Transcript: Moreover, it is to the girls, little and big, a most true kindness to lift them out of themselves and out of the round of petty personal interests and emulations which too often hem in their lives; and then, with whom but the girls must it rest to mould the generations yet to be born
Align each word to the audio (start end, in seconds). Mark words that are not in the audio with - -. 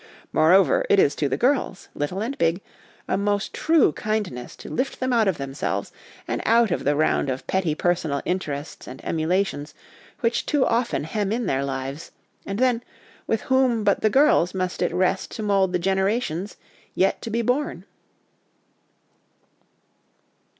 Moreover, 0.33 0.83
it 0.89 0.97
is 0.97 1.13
to 1.13 1.29
the 1.29 1.37
girls, 1.37 1.87
little 1.93 2.23
and 2.23 2.35
big, 2.39 2.61
a 3.07 3.19
most 3.19 3.53
true 3.53 3.91
kindness 3.91 4.55
to 4.55 4.67
lift 4.67 4.99
them 4.99 5.13
out 5.13 5.27
of 5.27 5.37
themselves 5.37 5.91
and 6.27 6.41
out 6.43 6.71
of 6.71 6.85
the 6.85 6.95
round 6.95 7.29
of 7.29 7.45
petty 7.45 7.75
personal 7.75 8.19
interests 8.25 8.87
and 8.87 8.99
emulations 9.05 9.75
which 10.21 10.47
too 10.47 10.65
often 10.65 11.03
hem 11.03 11.31
in 11.31 11.45
their 11.45 11.63
lives; 11.63 12.09
and 12.47 12.57
then, 12.57 12.81
with 13.27 13.41
whom 13.41 13.83
but 13.83 14.01
the 14.01 14.09
girls 14.09 14.55
must 14.55 14.81
it 14.81 14.91
rest 14.91 15.29
to 15.35 15.43
mould 15.43 15.71
the 15.71 15.77
generations 15.77 16.57
yet 16.95 17.21
to 17.21 17.29
be 17.29 17.43
born 17.43 17.85